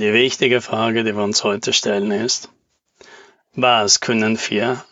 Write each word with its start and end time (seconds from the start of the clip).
Die 0.00 0.12
wichtige 0.12 0.60
Frage, 0.60 1.02
die 1.02 1.16
wir 1.16 1.24
uns 1.24 1.42
heute 1.42 1.72
stellen, 1.72 2.12
ist, 2.12 2.50
was 3.56 3.98
können 3.98 4.38
wir 4.48 4.84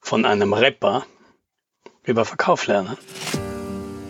von 0.00 0.24
einem 0.24 0.52
Rapper 0.52 1.06
über 2.02 2.24
Verkauf 2.24 2.66
lernen? 2.66 2.98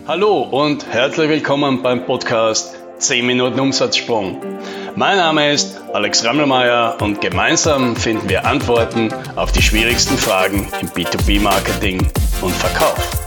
Hallo 0.07 0.41
und 0.41 0.87
herzlich 0.87 1.29
willkommen 1.29 1.83
beim 1.83 2.07
Podcast 2.07 2.77
10 2.97 3.27
Minuten 3.27 3.59
Umsatzsprung. 3.59 4.41
Mein 4.95 5.17
Name 5.17 5.51
ist 5.53 5.79
Alex 5.93 6.25
Rammelmeier 6.25 6.97
und 6.99 7.21
gemeinsam 7.21 7.95
finden 7.95 8.27
wir 8.27 8.43
Antworten 8.43 9.13
auf 9.35 9.51
die 9.51 9.61
schwierigsten 9.61 10.17
Fragen 10.17 10.67
im 10.81 10.87
B2B-Marketing 10.87 12.01
und 12.41 12.55
Verkauf. 12.55 13.26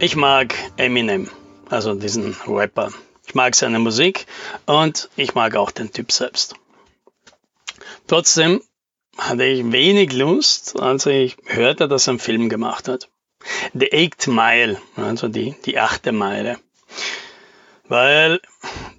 Ich 0.00 0.14
mag 0.14 0.54
Eminem, 0.76 1.28
also 1.70 1.92
diesen 1.92 2.36
Rapper. 2.46 2.92
Ich 3.26 3.34
mag 3.34 3.56
seine 3.56 3.80
Musik 3.80 4.26
und 4.64 5.08
ich 5.16 5.34
mag 5.34 5.56
auch 5.56 5.72
den 5.72 5.92
Typ 5.92 6.12
selbst. 6.12 6.54
Trotzdem 8.06 8.62
hatte 9.16 9.42
ich 9.42 9.72
wenig 9.72 10.12
Lust, 10.12 10.78
als 10.78 11.06
ich 11.06 11.36
hörte, 11.46 11.88
dass 11.88 12.06
er 12.06 12.12
einen 12.12 12.20
Film 12.20 12.48
gemacht 12.48 12.86
hat. 12.86 13.08
The 13.74 13.92
Eighth 13.92 14.28
Mile, 14.28 14.80
also 14.94 15.26
die, 15.26 15.56
die 15.64 15.80
achte 15.80 16.12
Meile. 16.12 16.60
Weil 17.88 18.40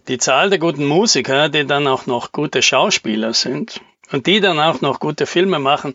die 0.09 0.17
Zahl 0.17 0.49
der 0.49 0.59
guten 0.59 0.85
Musiker, 0.85 1.47
die 1.47 1.66
dann 1.66 1.88
auch 1.88 2.07
noch 2.07 2.33
gute 2.33 2.61
Schauspieler 2.61 3.33
sind 3.33 3.79
und 4.11 4.27
die 4.27 4.41
dann 4.41 4.59
auch 4.59 4.81
noch 4.81 4.99
gute 4.99 5.25
Filme 5.25 5.59
machen, 5.59 5.93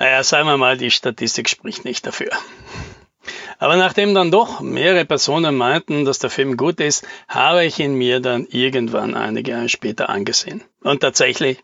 naja, 0.00 0.24
sagen 0.24 0.48
wir 0.48 0.56
mal, 0.56 0.76
die 0.76 0.90
Statistik 0.90 1.48
spricht 1.48 1.84
nicht 1.84 2.04
dafür. 2.04 2.32
Aber 3.58 3.76
nachdem 3.76 4.14
dann 4.14 4.30
doch 4.30 4.60
mehrere 4.60 5.04
Personen 5.04 5.56
meinten, 5.56 6.04
dass 6.04 6.18
der 6.18 6.30
Film 6.30 6.56
gut 6.56 6.80
ist, 6.80 7.06
habe 7.28 7.64
ich 7.64 7.78
ihn 7.78 7.94
mir 7.94 8.20
dann 8.20 8.46
irgendwann 8.46 9.14
einige 9.14 9.52
Jahre 9.52 9.68
später 9.68 10.08
angesehen. 10.08 10.62
Und 10.82 11.00
tatsächlich, 11.00 11.58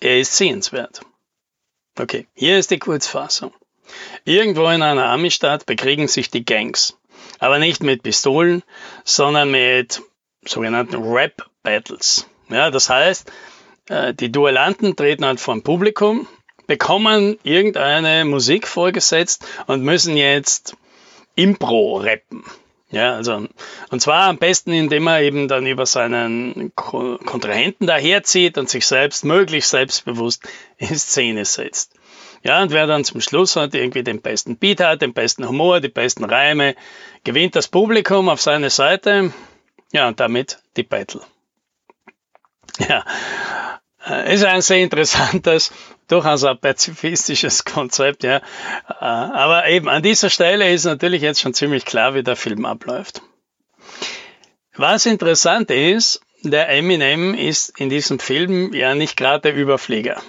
er 0.00 0.18
ist 0.18 0.36
sehenswert. 0.36 1.00
Okay, 1.98 2.26
hier 2.34 2.58
ist 2.58 2.70
die 2.70 2.78
Kurzfassung. 2.78 3.52
Irgendwo 4.24 4.68
in 4.68 4.82
einer 4.82 5.06
Ami-Stadt 5.06 5.66
bekriegen 5.66 6.08
sich 6.08 6.30
die 6.30 6.44
Gangs. 6.44 6.96
Aber 7.38 7.58
nicht 7.58 7.82
mit 7.82 8.02
Pistolen, 8.02 8.62
sondern 9.04 9.50
mit 9.50 10.02
sogenannten 10.44 11.02
Rap-Battles. 11.02 12.26
Ja, 12.48 12.70
das 12.70 12.88
heißt, 12.88 13.30
äh, 13.88 14.14
die 14.14 14.32
Duellanten 14.32 14.96
treten 14.96 15.24
halt 15.24 15.40
vor 15.40 15.54
dem 15.54 15.62
Publikum, 15.62 16.26
bekommen 16.66 17.38
irgendeine 17.42 18.24
Musik 18.24 18.66
vorgesetzt 18.66 19.44
und 19.66 19.82
müssen 19.82 20.16
jetzt 20.16 20.76
Impro-Rappen. 21.40 22.44
Ja, 22.90 23.14
also, 23.14 23.46
und 23.90 24.02
zwar 24.02 24.28
am 24.28 24.38
besten, 24.38 24.72
indem 24.72 25.06
er 25.06 25.22
eben 25.22 25.46
dann 25.46 25.64
über 25.64 25.86
seinen 25.86 26.72
Kontrahenten 26.74 27.86
daherzieht 27.86 28.58
und 28.58 28.68
sich 28.68 28.84
selbst, 28.84 29.24
möglichst 29.24 29.70
selbstbewusst 29.70 30.48
in 30.76 30.96
Szene 30.96 31.44
setzt. 31.44 31.94
Ja, 32.42 32.60
und 32.62 32.72
wer 32.72 32.86
dann 32.86 33.04
zum 33.04 33.20
Schluss 33.20 33.54
hat, 33.54 33.74
irgendwie 33.74 34.02
den 34.02 34.22
besten 34.22 34.56
Beat 34.56 34.80
hat, 34.80 35.02
den 35.02 35.12
besten 35.12 35.46
Humor, 35.46 35.80
die 35.80 35.88
besten 35.88 36.24
Reime, 36.24 36.74
gewinnt 37.22 37.54
das 37.54 37.68
Publikum 37.68 38.28
auf 38.28 38.40
seine 38.40 38.70
Seite. 38.70 39.32
Ja, 39.92 40.08
und 40.08 40.18
damit 40.18 40.58
die 40.76 40.82
Battle. 40.82 41.20
Ja, 42.78 43.04
ist 44.26 44.44
ein 44.44 44.62
sehr 44.62 44.78
interessantes, 44.78 45.72
durchaus 46.08 46.44
ein 46.44 46.58
pazifistisches 46.58 47.64
Konzept, 47.64 48.24
ja. 48.24 48.36
Äh, 48.36 48.40
aber 49.00 49.68
eben 49.68 49.88
an 49.88 50.02
dieser 50.02 50.30
Stelle 50.30 50.72
ist 50.72 50.84
natürlich 50.84 51.22
jetzt 51.22 51.40
schon 51.40 51.54
ziemlich 51.54 51.84
klar, 51.84 52.14
wie 52.14 52.22
der 52.22 52.36
Film 52.36 52.64
abläuft. 52.64 53.22
Was 54.74 55.06
interessant 55.06 55.70
ist, 55.70 56.20
der 56.42 56.70
Eminem 56.70 57.34
ist 57.34 57.78
in 57.78 57.90
diesem 57.90 58.18
Film 58.18 58.72
ja 58.72 58.94
nicht 58.94 59.16
gerade 59.16 59.42
der 59.42 59.54
Überflieger 59.54 60.22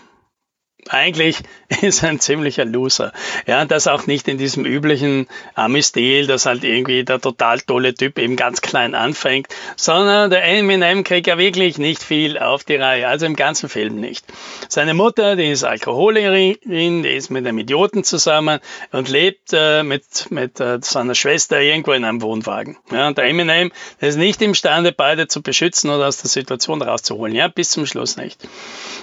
eigentlich 0.90 1.38
ist 1.82 2.04
ein 2.04 2.20
ziemlicher 2.20 2.66
Loser. 2.66 3.14
Ja, 3.46 3.66
das 3.66 3.88
auch 3.88 4.08
nicht 4.08 4.28
in 4.28 4.38
diesem 4.38 4.66
üblichen 4.66 5.28
Ami-Stil, 5.56 6.28
dass 6.28 6.46
halt 6.46 6.64
irgendwie 6.64 7.04
der 7.04 7.20
total 7.20 7.60
tolle 7.62 7.94
Typ 7.94 8.20
eben 8.20 8.36
ganz 8.36 8.62
klein 8.62 8.96
anfängt, 8.96 9.48
sondern 9.76 10.30
der 10.30 10.44
Eminem 10.44 11.04
kriegt 11.04 11.28
ja 11.28 11.38
wirklich 11.38 11.78
nicht 11.78 12.04
viel 12.04 12.38
auf 12.38 12.64
die 12.64 12.76
Reihe, 12.76 13.08
also 13.08 13.26
im 13.26 13.36
ganzen 13.36 13.70
Film 13.70 13.96
nicht. 14.00 14.26
Seine 14.70 14.94
Mutter, 14.94 15.36
die 15.36 15.52
ist 15.52 15.64
Alkoholikerin, 15.64 17.04
die 17.04 17.10
ist 17.10 17.30
mit 17.30 17.46
einem 17.46 17.60
Idioten 17.60 18.04
zusammen 18.04 18.60
und 18.92 19.10
lebt 19.10 19.54
äh, 19.54 19.84
mit, 19.84 20.32
mit 20.32 20.60
äh, 20.60 20.80
seiner 20.82 21.16
Schwester 21.16 21.62
irgendwo 21.62 21.92
in 21.92 22.06
einem 22.06 22.22
Wohnwagen. 22.22 22.78
Ja, 22.92 23.08
und 23.08 23.18
der 23.18 23.26
Eminem 23.26 23.72
der 24.00 24.10
ist 24.10 24.18
nicht 24.18 24.42
imstande, 24.42 24.92
beide 24.92 25.28
zu 25.28 25.42
beschützen 25.42 25.90
oder 25.90 26.08
aus 26.08 26.18
der 26.18 26.30
Situation 26.30 26.82
rauszuholen. 26.82 27.36
Ja, 27.36 27.48
bis 27.48 27.72
zum 27.72 27.86
Schluss 27.86 28.18
nicht. 28.18 28.40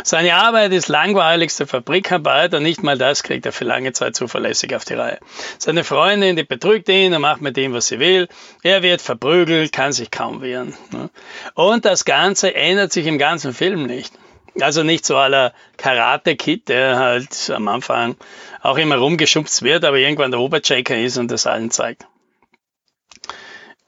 Seine 0.03 0.35
Arbeit 0.35 0.73
ist 0.73 0.89
langweiligste 0.89 1.67
Fabrikarbeiter, 1.69 2.61
nicht 2.61 2.83
mal 2.83 2.99
das 2.99 3.23
kriegt 3.23 3.47
er 3.47 3.53
für 3.53 3.65
lange 3.65 3.93
Zeit 3.93 4.17
zuverlässig 4.17 4.75
auf 4.75 4.85
die 4.85 4.95
Reihe. 4.95 5.19
Seine 5.59 5.85
Freundin, 5.85 6.35
die 6.35 6.43
betrügt 6.43 6.89
ihn 6.89 7.15
und 7.15 7.21
macht 7.21 7.41
mit 7.41 7.57
ihm, 7.57 7.73
was 7.73 7.87
sie 7.87 8.01
will. 8.01 8.29
Er 8.63 8.83
wird 8.83 9.01
verprügelt, 9.01 9.73
kann 9.73 9.93
sich 9.93 10.11
kaum 10.11 10.43
wehren. 10.43 10.75
Ne? 10.91 11.11
Und 11.55 11.85
das 11.85 12.05
Ganze 12.05 12.55
ändert 12.55 12.93
sich 12.93 13.07
im 13.07 13.19
ganzen 13.19 13.53
Film 13.53 13.85
nicht. 13.87 14.13
Also 14.61 14.83
nicht 14.83 15.07
so 15.07 15.17
aller 15.17 15.53
Karate 15.77 16.35
Kid, 16.35 16.69
der 16.69 16.99
halt 16.99 17.51
am 17.51 17.69
Anfang 17.69 18.17
auch 18.61 18.79
immer 18.79 18.97
rumgeschubst 18.97 19.63
wird, 19.63 19.85
aber 19.85 19.99
irgendwann 19.99 20.33
der 20.33 20.41
Oberchecker 20.41 20.99
ist 20.99 21.17
und 21.17 21.31
das 21.31 21.47
allen 21.47 21.71
zeigt. 21.71 22.07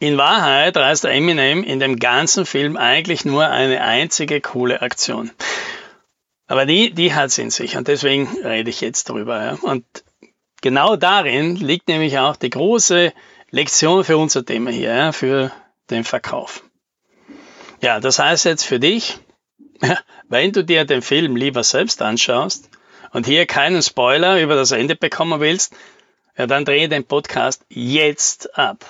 In 0.03 0.17
Wahrheit 0.17 0.79
reißt 0.79 1.05
Eminem 1.05 1.63
in 1.63 1.79
dem 1.79 1.99
ganzen 1.99 2.47
Film 2.47 2.79
eigentlich 2.79 3.27
nur 3.27 3.49
eine 3.49 3.83
einzige 3.83 4.41
coole 4.41 4.81
Aktion. 4.81 5.31
Aber 6.51 6.67
die, 6.67 6.91
die 6.91 7.15
hat 7.15 7.29
es 7.29 7.39
in 7.39 7.51
sich 7.51 7.77
und 7.77 7.87
deswegen 7.87 8.27
rede 8.43 8.71
ich 8.71 8.81
jetzt 8.81 9.09
darüber. 9.09 9.41
Ja. 9.41 9.59
Und 9.63 9.85
genau 10.61 10.97
darin 10.97 11.55
liegt 11.55 11.87
nämlich 11.87 12.19
auch 12.19 12.35
die 12.35 12.51
große 12.51 13.13
Lektion 13.51 14.03
für 14.03 14.19
unser 14.19 14.45
Thema 14.45 14.73
hier, 14.73 14.93
ja, 14.93 15.13
für 15.13 15.53
den 15.91 16.03
Verkauf. 16.03 16.65
Ja, 17.81 18.01
das 18.01 18.19
heißt 18.19 18.47
jetzt 18.47 18.65
für 18.65 18.81
dich, 18.81 19.21
wenn 20.29 20.51
du 20.51 20.65
dir 20.65 20.85
den 20.85 21.03
Film 21.03 21.37
lieber 21.37 21.63
selbst 21.63 22.03
anschaust 22.03 22.69
und 23.13 23.27
hier 23.27 23.47
keinen 23.47 23.81
Spoiler 23.81 24.43
über 24.43 24.57
das 24.57 24.73
Ende 24.73 24.97
bekommen 24.97 25.39
willst, 25.39 25.77
ja, 26.37 26.49
dann 26.49 26.65
drehe 26.65 26.89
den 26.89 27.05
Podcast 27.05 27.65
jetzt 27.69 28.59
ab. 28.59 28.85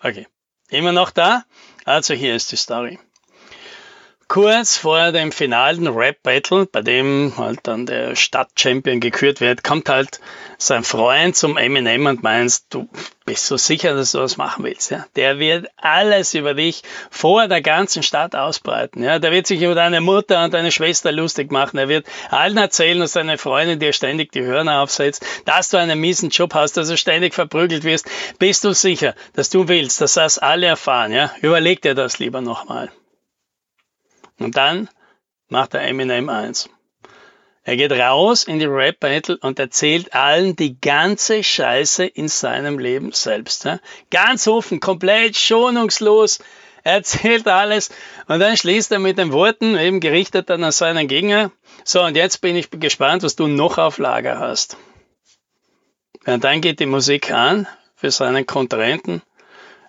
Okay. 0.00 0.28
Immer 0.68 0.92
noch 0.92 1.10
da? 1.10 1.44
Also 1.84 2.14
hier 2.14 2.36
ist 2.36 2.52
die 2.52 2.56
Story. 2.56 3.00
Kurz 4.28 4.76
vor 4.76 5.12
dem 5.12 5.30
finalen 5.30 5.86
Rap-Battle, 5.86 6.66
bei 6.66 6.82
dem 6.82 7.34
halt 7.36 7.60
dann 7.62 7.86
der 7.86 8.16
Stadtchampion 8.16 8.98
gekürt 8.98 9.40
wird, 9.40 9.62
kommt 9.62 9.88
halt 9.88 10.20
sein 10.58 10.82
Freund 10.82 11.36
zum 11.36 11.56
Eminem 11.56 12.06
und 12.06 12.24
meinst, 12.24 12.66
du 12.70 12.88
bist 13.24 13.46
so 13.46 13.56
sicher, 13.56 13.94
dass 13.94 14.12
du 14.12 14.18
was 14.18 14.36
machen 14.36 14.64
willst. 14.64 14.90
Ja? 14.90 15.06
Der 15.14 15.38
wird 15.38 15.68
alles 15.76 16.34
über 16.34 16.54
dich 16.54 16.82
vor 17.08 17.46
der 17.46 17.62
ganzen 17.62 18.02
Stadt 18.02 18.34
ausbreiten. 18.34 19.04
Ja? 19.04 19.20
Der 19.20 19.30
wird 19.30 19.46
sich 19.46 19.62
über 19.62 19.76
deine 19.76 20.00
Mutter 20.00 20.42
und 20.42 20.52
deine 20.54 20.72
Schwester 20.72 21.12
lustig 21.12 21.52
machen. 21.52 21.78
Er 21.78 21.88
wird 21.88 22.06
allen 22.28 22.56
erzählen, 22.56 22.98
dass 22.98 23.12
deine 23.12 23.38
Freundin 23.38 23.78
dir 23.78 23.92
ständig 23.92 24.32
die 24.32 24.42
Hörner 24.42 24.82
aufsetzt, 24.82 25.24
dass 25.44 25.70
du 25.70 25.76
einen 25.76 26.00
miesen 26.00 26.30
Job 26.30 26.52
hast, 26.52 26.76
dass 26.76 26.88
du 26.88 26.96
ständig 26.96 27.32
verprügelt 27.32 27.84
wirst. 27.84 28.06
Bist 28.40 28.64
du 28.64 28.72
sicher, 28.72 29.14
dass 29.34 29.50
du 29.50 29.68
willst, 29.68 30.00
dass 30.00 30.14
das 30.14 30.38
alle 30.38 30.66
erfahren? 30.66 31.12
Ja? 31.12 31.30
Überleg 31.42 31.80
dir 31.80 31.94
das 31.94 32.18
lieber 32.18 32.40
nochmal. 32.40 32.90
Und 34.38 34.56
dann 34.56 34.88
macht 35.48 35.74
er 35.74 35.82
Eminem 35.82 36.28
eins. 36.28 36.68
Er 37.64 37.76
geht 37.76 37.90
raus 37.90 38.44
in 38.44 38.60
die 38.60 38.66
Rap 38.66 39.00
Battle 39.00 39.38
und 39.38 39.58
erzählt 39.58 40.14
allen 40.14 40.54
die 40.54 40.80
ganze 40.80 41.42
Scheiße 41.42 42.06
in 42.06 42.28
seinem 42.28 42.78
Leben 42.78 43.10
selbst. 43.10 43.68
Ganz 44.10 44.46
offen, 44.46 44.78
komplett 44.78 45.36
schonungslos. 45.36 46.38
Er 46.84 46.92
erzählt 46.92 47.48
alles 47.48 47.90
und 48.28 48.38
dann 48.38 48.56
schließt 48.56 48.92
er 48.92 49.00
mit 49.00 49.18
den 49.18 49.32
Worten, 49.32 49.76
eben 49.76 49.98
gerichtet 49.98 50.48
dann 50.48 50.62
an 50.62 50.70
seinen 50.70 51.08
Gegner. 51.08 51.50
So, 51.82 52.04
und 52.04 52.16
jetzt 52.16 52.40
bin 52.40 52.54
ich 52.54 52.70
gespannt, 52.70 53.24
was 53.24 53.34
du 53.34 53.48
noch 53.48 53.78
auf 53.78 53.98
Lager 53.98 54.38
hast. 54.38 54.76
Und 56.24 56.44
dann 56.44 56.60
geht 56.60 56.78
die 56.78 56.86
Musik 56.86 57.32
an 57.32 57.66
für 57.96 58.12
seinen 58.12 58.46
Kontrahenten 58.46 59.22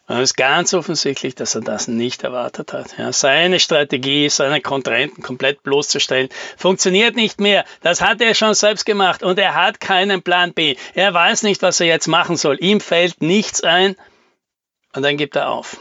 und 0.07 0.15
es 0.17 0.31
ist 0.31 0.37
ganz 0.37 0.73
offensichtlich, 0.73 1.35
dass 1.35 1.53
er 1.55 1.61
das 1.61 1.89
nicht 1.89 2.23
erwartet 2.23 2.71
hat. 2.71 2.97
Ja, 2.97 3.11
seine 3.11 3.59
Strategie, 3.59 4.29
seine 4.29 4.61
Kontrahenten 4.61 5.21
komplett 5.21 5.63
bloßzustellen, 5.63 6.29
funktioniert 6.55 7.17
nicht 7.17 7.41
mehr. 7.41 7.65
Das 7.81 7.99
hat 7.99 8.21
er 8.21 8.33
schon 8.33 8.53
selbst 8.53 8.85
gemacht 8.85 9.21
und 9.21 9.37
er 9.37 9.55
hat 9.55 9.81
keinen 9.81 10.21
Plan 10.21 10.53
B. 10.53 10.77
Er 10.93 11.13
weiß 11.13 11.43
nicht, 11.43 11.61
was 11.61 11.81
er 11.81 11.87
jetzt 11.87 12.07
machen 12.07 12.37
soll. 12.37 12.57
Ihm 12.61 12.79
fällt 12.79 13.21
nichts 13.21 13.61
ein 13.63 13.97
und 14.93 15.03
dann 15.03 15.17
gibt 15.17 15.35
er 15.35 15.49
auf. 15.49 15.77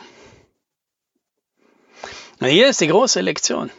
Und 2.40 2.48
hier 2.48 2.68
ist 2.68 2.80
die 2.80 2.88
große 2.88 3.20
Lektion. 3.20 3.70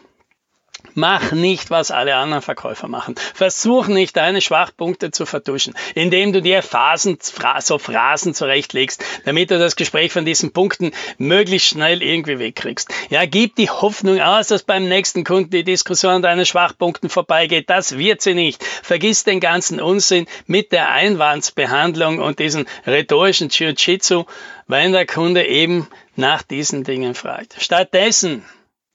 Mach 0.99 1.31
nicht, 1.31 1.69
was 1.69 1.91
alle 1.91 2.15
anderen 2.15 2.41
Verkäufer 2.41 2.87
machen. 2.87 3.13
Versuch 3.35 3.85
nicht, 3.85 4.17
deine 4.17 4.41
Schwachpunkte 4.41 5.11
zu 5.11 5.27
vertuschen, 5.27 5.75
indem 5.93 6.33
du 6.33 6.41
dir 6.41 6.63
Phasen, 6.63 7.19
so 7.59 7.77
Phrasen 7.77 8.33
zurechtlegst, 8.33 9.03
damit 9.23 9.51
du 9.51 9.59
das 9.59 9.75
Gespräch 9.75 10.11
von 10.11 10.25
diesen 10.25 10.53
Punkten 10.53 10.93
möglichst 11.19 11.67
schnell 11.67 12.01
irgendwie 12.01 12.39
wegkriegst. 12.39 12.89
Ja, 13.11 13.27
gib 13.27 13.57
die 13.57 13.69
Hoffnung 13.69 14.19
aus, 14.19 14.47
dass 14.47 14.63
beim 14.63 14.87
nächsten 14.87 15.23
Kunden 15.23 15.51
die 15.51 15.63
Diskussion 15.63 16.13
an 16.13 16.21
deinen 16.23 16.47
Schwachpunkten 16.47 17.11
vorbeigeht. 17.11 17.69
Das 17.69 17.99
wird 17.99 18.23
sie 18.23 18.33
nicht. 18.33 18.63
Vergiss 18.63 19.23
den 19.23 19.39
ganzen 19.39 19.79
Unsinn 19.79 20.25
mit 20.47 20.71
der 20.71 20.89
Einwandsbehandlung 20.89 22.17
und 22.17 22.39
diesen 22.39 22.65
rhetorischen 22.87 23.49
Jiu-Jitsu, 23.49 24.25
wenn 24.65 24.93
der 24.93 25.05
Kunde 25.05 25.45
eben 25.45 25.87
nach 26.15 26.41
diesen 26.41 26.83
Dingen 26.83 27.13
fragt. 27.13 27.55
Stattdessen 27.59 28.43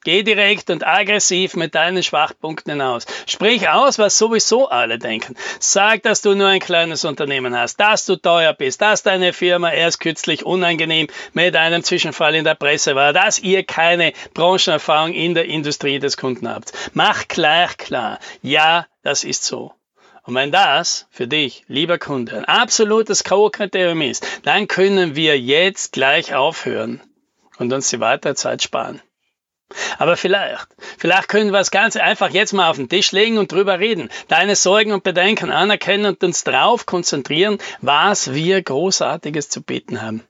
Geh 0.04 0.24
direkt 0.24 0.68
und 0.70 0.84
aggressiv 0.84 1.54
mit 1.54 1.76
deinen 1.76 2.02
Schwachpunkten 2.02 2.72
hinaus. 2.72 3.06
Sprich 3.26 3.68
aus, 3.68 3.98
was 3.98 4.18
sowieso 4.18 4.68
alle 4.68 4.98
denken. 4.98 5.36
Sag, 5.60 6.02
dass 6.02 6.22
du 6.22 6.34
nur 6.34 6.48
ein 6.48 6.58
kleines 6.58 7.04
Unternehmen 7.04 7.56
hast, 7.56 7.78
dass 7.78 8.04
du 8.06 8.16
teuer 8.16 8.52
bist, 8.52 8.82
dass 8.82 9.04
deine 9.04 9.32
Firma 9.32 9.70
erst 9.70 10.00
kürzlich 10.00 10.44
unangenehm 10.44 11.06
mit 11.34 11.54
einem 11.54 11.84
Zwischenfall 11.84 12.34
in 12.34 12.44
der 12.44 12.56
Presse 12.56 12.96
war, 12.96 13.12
dass 13.12 13.38
ihr 13.38 13.62
keine 13.62 14.12
Branchenerfahrung 14.34 15.12
in 15.12 15.34
der 15.34 15.44
Industrie 15.44 16.00
des 16.00 16.16
Kunden 16.16 16.48
habt. 16.48 16.72
Mach 16.94 17.28
gleich 17.28 17.76
klar. 17.76 18.18
Ja, 18.42 18.86
das 19.02 19.22
ist 19.22 19.44
so. 19.44 19.72
Und 20.24 20.34
wenn 20.34 20.50
das 20.52 21.06
für 21.10 21.26
dich, 21.28 21.64
lieber 21.66 21.98
Kunde, 21.98 22.38
ein 22.38 22.44
absolutes 22.44 23.24
K.O.-Kriterium 23.24 24.08
ist, 24.08 24.26
dann 24.44 24.68
können 24.68 25.16
wir 25.16 25.38
jetzt 25.38 25.92
gleich 25.92 26.34
aufhören 26.34 27.00
und 27.58 27.72
uns 27.72 27.90
die 27.90 28.00
weitere 28.00 28.34
Zeit 28.34 28.62
sparen. 28.62 29.00
Aber 29.98 30.16
vielleicht, 30.16 30.68
vielleicht 30.98 31.28
können 31.28 31.50
wir 31.50 31.58
das 31.58 31.70
Ganze 31.70 32.02
einfach 32.02 32.30
jetzt 32.30 32.52
mal 32.52 32.68
auf 32.68 32.76
den 32.76 32.88
Tisch 32.88 33.12
legen 33.12 33.38
und 33.38 33.52
drüber 33.52 33.78
reden. 33.78 34.10
Deine 34.28 34.56
Sorgen 34.56 34.92
und 34.92 35.04
Bedenken 35.04 35.50
anerkennen 35.50 36.06
und 36.06 36.24
uns 36.24 36.44
darauf 36.44 36.86
konzentrieren, 36.86 37.58
was 37.80 38.32
wir 38.32 38.62
Großartiges 38.62 39.48
zu 39.48 39.62
bieten 39.62 40.02
haben. 40.02 40.22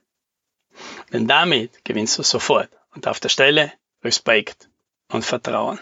Denn 1.11 1.27
damit 1.27 1.83
gewinnst 1.85 2.17
du 2.17 2.23
sofort 2.23 2.69
und 2.95 3.07
auf 3.07 3.19
der 3.19 3.29
Stelle 3.29 3.71
Respekt 4.03 4.69
und 5.09 5.23
Vertrauen. 5.23 5.79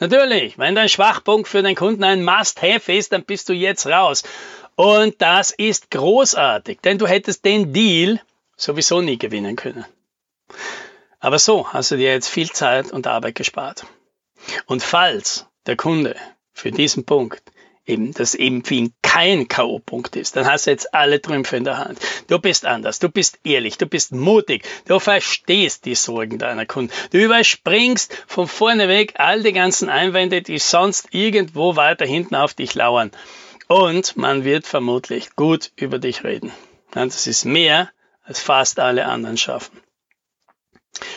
Natürlich, 0.00 0.58
wenn 0.58 0.74
dein 0.74 0.88
Schwachpunkt 0.88 1.48
für 1.48 1.62
den 1.62 1.76
Kunden 1.76 2.04
ein 2.04 2.24
Must-Have 2.24 2.92
ist, 2.92 3.12
dann 3.12 3.24
bist 3.24 3.48
du 3.48 3.52
jetzt 3.52 3.86
raus. 3.86 4.22
Und 4.74 5.20
das 5.22 5.50
ist 5.50 5.90
großartig, 5.90 6.80
denn 6.80 6.98
du 6.98 7.06
hättest 7.06 7.44
den 7.44 7.72
Deal 7.72 8.20
sowieso 8.56 9.00
nie 9.00 9.18
gewinnen 9.18 9.56
können. 9.56 9.84
Aber 11.22 11.38
so 11.38 11.72
hast 11.72 11.92
du 11.92 11.96
dir 11.96 12.10
jetzt 12.10 12.28
viel 12.28 12.50
Zeit 12.50 12.90
und 12.90 13.06
Arbeit 13.06 13.36
gespart. 13.36 13.86
Und 14.66 14.82
falls 14.82 15.46
der 15.66 15.76
Kunde 15.76 16.16
für 16.52 16.72
diesen 16.72 17.04
Punkt 17.04 17.44
eben, 17.86 18.12
das 18.12 18.34
eben 18.34 18.64
für 18.64 18.74
ihn 18.74 18.92
kein 19.02 19.46
K.O.-Punkt 19.46 20.16
ist, 20.16 20.34
dann 20.34 20.46
hast 20.46 20.66
du 20.66 20.72
jetzt 20.72 20.92
alle 20.92 21.22
Trümpfe 21.22 21.56
in 21.56 21.62
der 21.62 21.78
Hand. 21.78 22.00
Du 22.26 22.40
bist 22.40 22.66
anders, 22.66 22.98
du 22.98 23.08
bist 23.08 23.38
ehrlich, 23.44 23.78
du 23.78 23.86
bist 23.86 24.10
mutig, 24.10 24.64
du 24.86 24.98
verstehst 24.98 25.84
die 25.84 25.94
Sorgen 25.94 26.38
deiner 26.38 26.66
Kunden. 26.66 26.92
Du 27.12 27.18
überspringst 27.18 28.24
von 28.26 28.48
vorne 28.48 28.88
weg 28.88 29.14
all 29.18 29.44
die 29.44 29.52
ganzen 29.52 29.88
Einwände, 29.88 30.42
die 30.42 30.58
sonst 30.58 31.06
irgendwo 31.12 31.76
weiter 31.76 32.04
hinten 32.04 32.34
auf 32.34 32.54
dich 32.54 32.74
lauern. 32.74 33.12
Und 33.68 34.16
man 34.16 34.42
wird 34.42 34.66
vermutlich 34.66 35.36
gut 35.36 35.70
über 35.76 36.00
dich 36.00 36.24
reden. 36.24 36.50
Das 36.90 37.28
ist 37.28 37.44
mehr, 37.44 37.90
als 38.24 38.40
fast 38.40 38.80
alle 38.80 39.06
anderen 39.06 39.36
schaffen. 39.36 39.80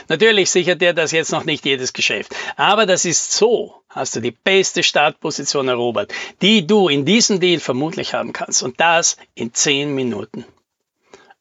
Natürlich 0.08 0.52
sichert 0.52 0.82
dir 0.82 0.94
das 0.94 1.12
jetzt 1.12 1.32
noch 1.32 1.44
nicht 1.44 1.66
jedes 1.66 1.94
Geschäft. 1.94 2.36
Aber 2.56 2.86
das 2.86 3.06
ist 3.06 3.32
so, 3.32 3.84
hast 3.90 4.16
du 4.16 4.20
die 4.20 4.32
beste 4.32 4.84
Startposition 4.84 5.68
erobert, 5.68 6.14
die 6.42 6.68
du 6.68 6.88
in 6.90 7.06
diesem 7.06 7.40
Deal 7.40 7.60
vermutlich 7.60 8.14
haben 8.14 8.34
kannst. 8.34 8.64
Und 8.64 8.80
das 8.80 9.18
in 9.34 9.54
10 9.54 9.94
Minuten. 9.94 10.46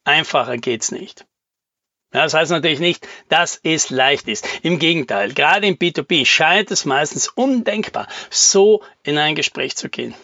Einfacher 0.03 0.57
geht's 0.57 0.91
nicht. 0.91 1.25
Das 2.11 2.33
heißt 2.33 2.51
natürlich 2.51 2.79
nicht, 2.79 3.07
dass 3.27 3.59
es 3.63 3.89
leicht 3.89 4.29
ist. 4.29 4.47
Im 4.63 4.79
Gegenteil, 4.79 5.33
gerade 5.33 5.67
im 5.67 5.75
B2B 5.75 6.25
scheint 6.25 6.71
es 6.71 6.85
meistens 6.85 7.27
undenkbar, 7.27 8.07
so 8.29 8.83
in 9.03 9.17
ein 9.17 9.35
Gespräch 9.35 9.75
zu 9.75 9.89
gehen. 9.89 10.15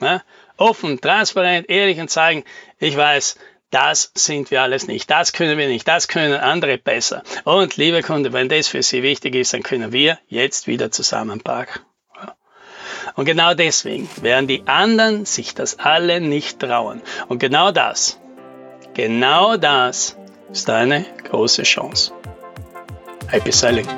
Ja, 0.00 0.22
offen, 0.56 1.00
transparent, 1.00 1.70
ehrlich 1.70 2.00
und 2.00 2.10
sagen, 2.10 2.44
ich 2.78 2.96
weiß, 2.96 3.38
das 3.70 4.12
sind 4.14 4.50
wir 4.50 4.62
alles 4.62 4.86
nicht. 4.86 5.10
Das 5.10 5.32
können 5.32 5.58
wir 5.58 5.68
nicht. 5.68 5.86
Das 5.88 6.08
können 6.08 6.34
andere 6.34 6.78
besser. 6.78 7.22
Und 7.44 7.76
liebe 7.76 8.02
Kunde, 8.02 8.32
wenn 8.32 8.48
das 8.48 8.68
für 8.68 8.82
Sie 8.82 9.02
wichtig 9.02 9.34
ist, 9.34 9.52
dann 9.52 9.62
können 9.62 9.92
wir 9.92 10.18
jetzt 10.28 10.66
wieder 10.66 10.90
zusammenpacken. 10.90 11.82
Und 13.14 13.24
genau 13.24 13.54
deswegen 13.54 14.08
werden 14.20 14.46
die 14.46 14.62
anderen 14.66 15.24
sich 15.24 15.54
das 15.54 15.78
alle 15.78 16.20
nicht 16.20 16.60
trauen. 16.60 17.00
Und 17.28 17.38
genau 17.38 17.72
das, 17.72 18.20
genau 18.94 19.56
das 19.56 20.16
ist 20.52 20.68
eine 20.68 21.04
große 21.24 21.62
Chance. 21.62 22.12
Happy 23.28 23.52
Selling! 23.52 23.88